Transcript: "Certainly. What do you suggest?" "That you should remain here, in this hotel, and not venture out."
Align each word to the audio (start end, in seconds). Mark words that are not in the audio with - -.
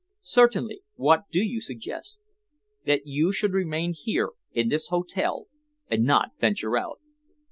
"Certainly. 0.23 0.81
What 0.95 1.25
do 1.31 1.43
you 1.43 1.61
suggest?" 1.61 2.21
"That 2.87 3.05
you 3.05 3.31
should 3.31 3.53
remain 3.53 3.93
here, 3.93 4.29
in 4.51 4.69
this 4.69 4.87
hotel, 4.87 5.45
and 5.91 6.03
not 6.05 6.31
venture 6.39 6.75
out." 6.75 6.99